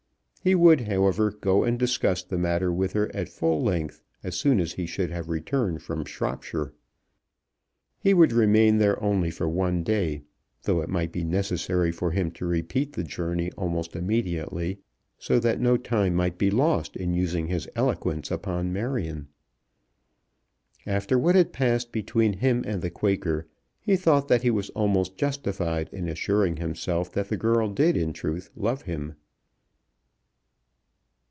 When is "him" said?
12.09-12.31, 22.39-22.63, 28.81-29.13